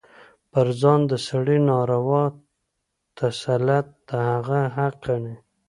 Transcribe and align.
پر 0.51 0.67
ځان 0.81 0.99
د 1.11 1.13
سړي 1.27 1.57
ناروا 1.69 2.23
تسلط 3.17 3.87
د 4.07 4.09
هغه 4.29 4.59
حق 4.75 4.95
ګڼي. 5.05 5.35